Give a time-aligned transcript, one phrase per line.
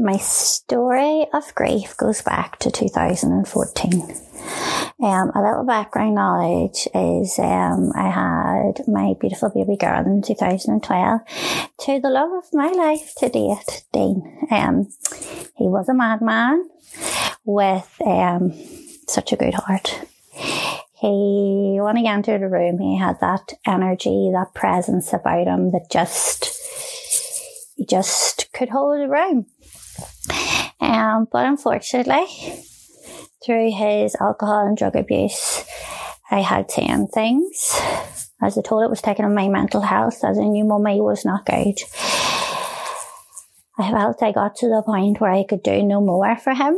[0.00, 3.92] my story of grief goes back to 2014.
[5.02, 11.20] Um, a little background knowledge is um, I had my beautiful baby girl in 2012
[11.80, 14.46] to the love of my life to date, Dean.
[14.50, 14.88] Um,
[15.56, 16.68] he was a madman
[17.44, 18.52] with um,
[19.06, 20.00] such a good heart.
[20.94, 25.90] He, when he entered the room, he had that energy, that presence about him that
[25.90, 26.58] just,
[27.86, 29.46] just could hold the room.
[30.80, 32.26] Um, but unfortunately,
[33.44, 35.64] through his alcohol and drug abuse,
[36.30, 37.80] I had seen things.
[38.42, 41.24] As I told, it was taking on my mental health, as I knew mummy was
[41.24, 41.78] not good.
[43.78, 46.76] I felt I got to the point where I could do no more for him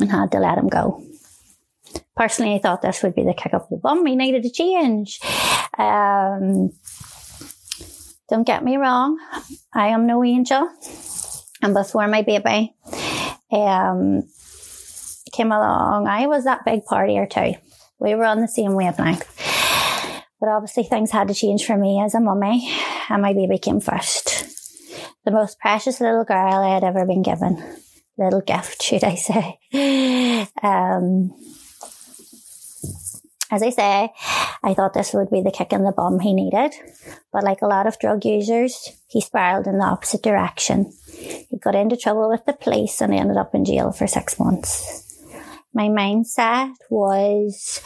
[0.00, 1.02] and had to let him go.
[2.16, 4.06] Personally, I thought this would be the kick up the bum.
[4.06, 5.18] He needed a change.
[5.78, 6.70] Um,
[8.28, 9.18] don't get me wrong,
[9.72, 10.68] I am no angel.
[11.64, 12.74] And before my baby
[13.50, 14.28] um,
[15.32, 17.58] came along, I was that big partier too.
[17.98, 19.26] We were on the same wavelength.
[20.38, 22.70] But obviously, things had to change for me as a mummy,
[23.08, 24.44] and my baby came first.
[25.24, 27.56] The most precious little girl I had ever been given.
[28.18, 30.46] Little gift, should I say.
[30.62, 31.32] Um,
[33.50, 34.12] as I say,
[34.62, 36.74] I thought this would be the kick in the bum he needed.
[37.32, 40.92] But like a lot of drug users, he spiraled in the opposite direction.
[41.50, 45.02] He got into trouble with the police and ended up in jail for six months.
[45.72, 47.80] My mindset was,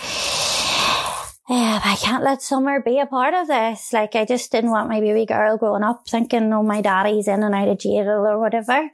[1.49, 3.93] yeah, I can't let Summer be a part of this.
[3.93, 7.43] Like, I just didn't want my baby girl growing up thinking, oh, my daddy's in
[7.43, 8.91] and out of jail or whatever.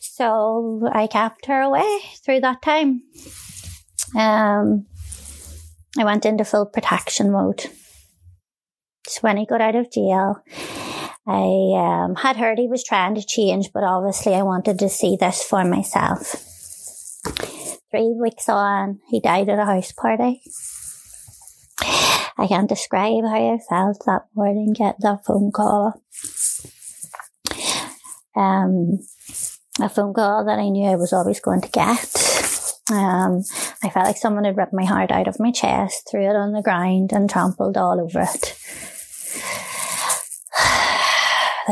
[0.00, 3.02] So I kept her away through that time.
[4.16, 4.86] Um,
[5.98, 7.66] I went into full protection mode.
[9.06, 10.42] So when he got out of jail,
[11.26, 15.16] I um, had heard he was trying to change, but obviously I wanted to see
[15.16, 16.34] this for myself.
[17.90, 20.42] Three weeks on, he died at a house party.
[22.38, 26.02] I can't describe how I felt that morning, get that phone call.
[28.34, 28.98] Um,
[29.80, 32.32] a phone call that I knew I was always going to get.
[32.90, 33.42] Um,
[33.84, 36.52] I felt like someone had ripped my heart out of my chest, threw it on
[36.52, 38.58] the ground and trampled all over it.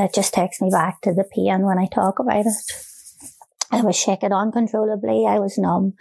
[0.01, 2.53] That just takes me back to the pain when I talk about it.
[3.71, 5.27] I was shaking uncontrollably.
[5.29, 5.93] I was numb.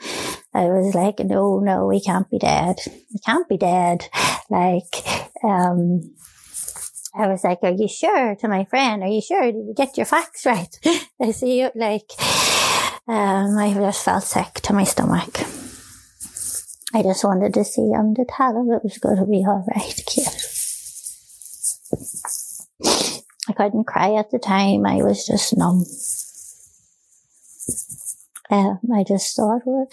[0.53, 2.77] I was like, no, no, we can't be dead.
[2.87, 4.07] We can't be dead.
[4.49, 5.03] Like,
[5.43, 6.15] um,
[7.13, 9.03] I was like, are you sure to my friend?
[9.03, 9.51] Are you sure?
[9.51, 10.73] Did you get your facts right?
[11.21, 12.09] I see you like,
[13.05, 15.39] um, I just felt sick to my stomach.
[16.93, 19.65] I just wanted to see him to tell him it was going to be all
[19.75, 20.38] right, kid.
[23.59, 24.85] Couldn't cry at the time.
[24.85, 25.83] I was just numb.
[28.49, 29.87] Um, I just thought, well,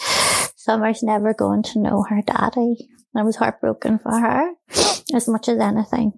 [0.54, 2.88] Summer's never going to know her daddy.
[3.16, 4.52] I was heartbroken for her
[5.12, 6.12] as much as anything.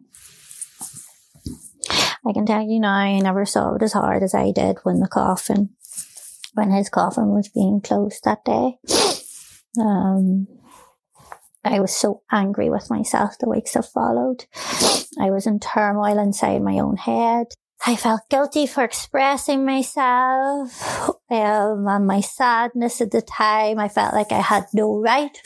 [2.26, 5.00] I can tell you now, I never saw it as hard as I did when
[5.00, 5.70] the coffin,
[6.52, 8.76] when his coffin was being closed that day.
[9.80, 10.48] Um,
[11.64, 14.46] I was so angry with myself the weeks that followed.
[15.20, 17.48] I was in turmoil inside my own head.
[17.86, 23.78] I felt guilty for expressing myself um, and my sadness at the time.
[23.78, 25.36] I felt like I had no right.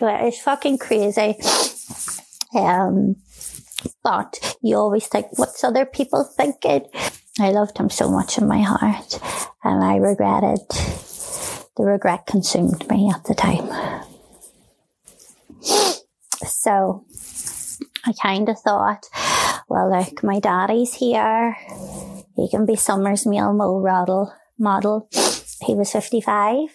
[0.00, 1.36] It's fucking crazy.
[2.54, 3.16] Um,
[4.02, 6.86] but you always think, what's other people thinking?
[7.40, 9.18] I loved him so much in my heart
[9.64, 10.60] and I regretted,
[11.76, 13.68] the regret consumed me at the time.
[16.46, 17.04] So
[18.06, 19.06] I kind of thought,
[19.68, 21.56] well, look, my daddy's here.
[22.36, 24.32] He can be Summer's meal model.
[24.58, 25.08] Model.
[25.62, 26.68] He was 55.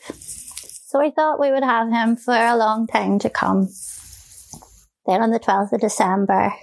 [0.90, 3.70] So I thought we would have him for a long time to come.
[5.06, 6.54] Then on the 12th of December,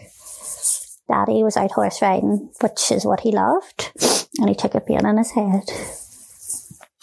[1.08, 3.92] Daddy was out horse riding, which is what he loved,
[4.38, 5.62] and he took a pain in his head.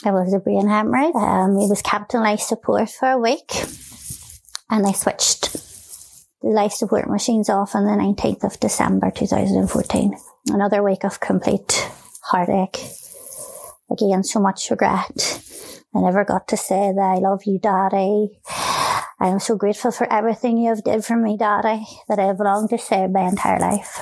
[0.06, 1.16] It was a brain hemorrhage.
[1.16, 3.54] Um, he was kept on life support for a week,
[4.70, 5.63] and they switched
[6.44, 10.14] life support machines off on the 19th of December 2014.
[10.50, 11.90] Another week of complete
[12.24, 12.80] heartache.
[13.90, 15.42] Again, so much regret.
[15.96, 18.40] I never got to say that I love you, Daddy.
[19.20, 22.40] I am so grateful for everything you have did for me, Daddy, that I have
[22.40, 24.00] longed to say my entire life.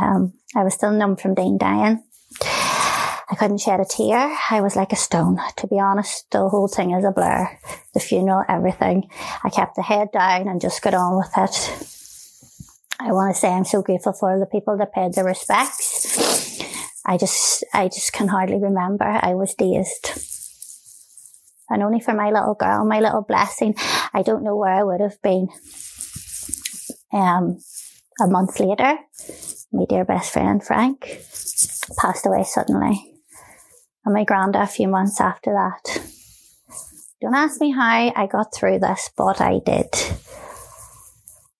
[0.00, 2.02] Um, I was still numb from Dean dying.
[3.30, 4.34] I couldn't shed a tear.
[4.50, 5.38] I was like a stone.
[5.56, 7.58] To be honest, the whole thing is a blur.
[7.92, 9.10] The funeral, everything.
[9.44, 11.84] I kept the head down and just got on with it.
[13.00, 16.58] I want to say I'm so grateful for the people that paid their respects.
[17.04, 19.04] I just, I just can hardly remember.
[19.04, 20.24] I was dazed.
[21.70, 23.74] And only for my little girl, my little blessing,
[24.14, 25.48] I don't know where I would have been.
[27.12, 27.58] Um,
[28.20, 28.98] a month later,
[29.70, 31.20] my dear best friend Frank
[31.98, 33.17] passed away suddenly.
[34.08, 36.00] And my granda a few months after that.
[37.20, 39.84] Don't ask me how I got through this, but I did.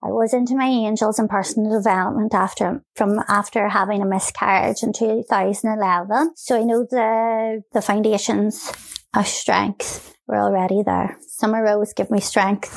[0.02, 4.94] I was into my angels and personal development after from after having a miscarriage in
[4.94, 6.36] 2011.
[6.36, 8.72] So I know the the foundations
[9.14, 11.18] of strength were already there.
[11.20, 12.72] Summer Rose gave me strength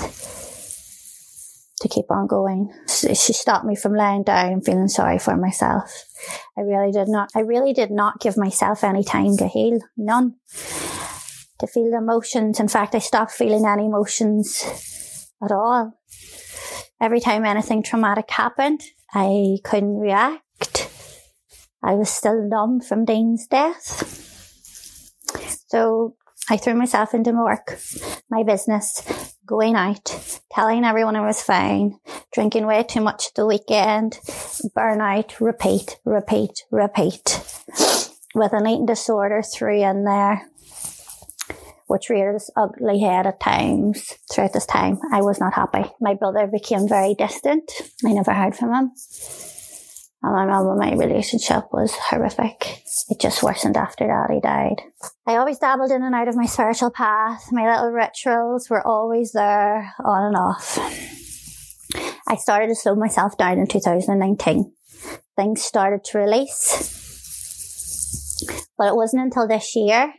[1.79, 2.73] to keep on going.
[2.89, 6.10] She stopped me from laying down feeling sorry for myself.
[6.57, 9.79] I really did not, I really did not give myself any time to heal.
[9.97, 10.35] None.
[11.59, 12.59] To feel the emotions.
[12.59, 15.93] In fact, I stopped feeling any emotions at all.
[16.99, 18.81] Every time anything traumatic happened,
[19.13, 20.89] I couldn't react.
[21.83, 24.07] I was still numb from Dean's death.
[25.67, 26.15] So
[26.49, 27.79] I threw myself into my work,
[28.29, 31.99] my business, going out, telling everyone I was fine,
[32.31, 34.13] drinking way too much at the weekend,
[34.73, 37.41] burnout, repeat, repeat, repeat,
[38.33, 40.49] with an eating disorder through in there,
[41.87, 44.97] which reared its ugly head at times throughout this time.
[45.11, 45.83] I was not happy.
[45.99, 47.69] My brother became very distant.
[48.05, 48.91] I never heard from him.
[50.23, 52.83] And my mum and my relationship was horrific.
[53.09, 54.81] It just worsened after daddy died.
[55.25, 57.47] I always dabbled in and out of my spiritual path.
[57.51, 60.77] My little rituals were always there, on and off.
[62.27, 64.71] I started to slow myself down in 2019.
[65.35, 66.99] Things started to release.
[68.77, 70.13] But it wasn't until this year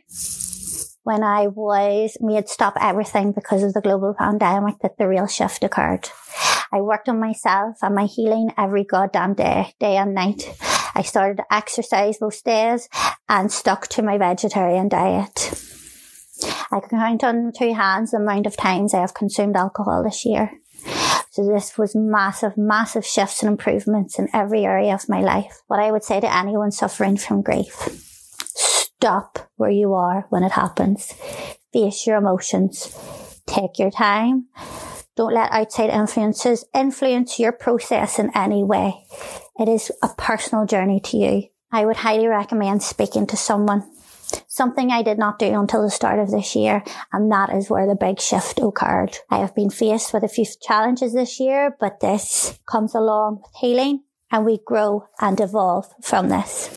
[1.03, 5.63] when I was made stop everything because of the global pandemic that the real shift
[5.63, 6.09] occurred.
[6.73, 10.55] I worked on myself and my healing every goddamn day, day and night.
[10.95, 12.89] I started to exercise most days
[13.29, 15.53] and stuck to my vegetarian diet.
[16.71, 20.25] I can count on two hands the amount of times I have consumed alcohol this
[20.25, 20.51] year.
[21.29, 25.61] So this was massive, massive shifts and improvements in every area of my life.
[25.67, 27.73] What I would say to anyone suffering from grief,
[28.39, 31.13] stop where you are when it happens.
[31.71, 32.97] Face your emotions.
[33.45, 34.47] Take your time
[35.15, 39.05] don't let outside influences influence your process in any way.
[39.59, 41.43] It is a personal journey to you.
[41.71, 43.89] I would highly recommend speaking to someone.
[44.47, 47.85] Something I did not do until the start of this year, and that is where
[47.85, 49.17] the big shift occurred.
[49.29, 53.51] I have been faced with a few challenges this year, but this comes along with
[53.59, 56.75] healing and we grow and evolve from this.